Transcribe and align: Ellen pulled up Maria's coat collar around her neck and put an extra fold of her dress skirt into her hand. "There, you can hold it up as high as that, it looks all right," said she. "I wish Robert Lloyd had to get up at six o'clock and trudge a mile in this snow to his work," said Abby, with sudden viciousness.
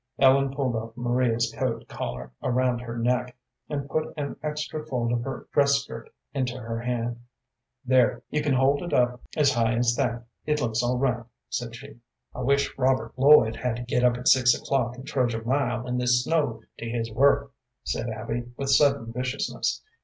Ellen 0.17 0.49
pulled 0.51 0.75
up 0.75 0.97
Maria's 0.97 1.53
coat 1.55 1.87
collar 1.87 2.31
around 2.41 2.79
her 2.79 2.97
neck 2.97 3.37
and 3.69 3.87
put 3.87 4.15
an 4.17 4.35
extra 4.41 4.83
fold 4.83 5.11
of 5.11 5.21
her 5.21 5.45
dress 5.53 5.75
skirt 5.75 6.09
into 6.33 6.57
her 6.57 6.79
hand. 6.79 7.19
"There, 7.85 8.23
you 8.31 8.41
can 8.41 8.53
hold 8.55 8.81
it 8.81 8.93
up 8.93 9.21
as 9.37 9.53
high 9.53 9.75
as 9.75 9.93
that, 9.97 10.25
it 10.43 10.59
looks 10.59 10.81
all 10.81 10.97
right," 10.97 11.23
said 11.49 11.75
she. 11.75 11.99
"I 12.33 12.39
wish 12.41 12.75
Robert 12.79 13.13
Lloyd 13.15 13.57
had 13.57 13.75
to 13.75 13.83
get 13.83 14.03
up 14.03 14.17
at 14.17 14.27
six 14.27 14.55
o'clock 14.55 14.95
and 14.95 15.05
trudge 15.05 15.35
a 15.35 15.43
mile 15.43 15.85
in 15.85 15.99
this 15.99 16.23
snow 16.23 16.63
to 16.79 16.89
his 16.89 17.11
work," 17.11 17.51
said 17.83 18.09
Abby, 18.09 18.51
with 18.57 18.71
sudden 18.71 19.13
viciousness. 19.13 19.83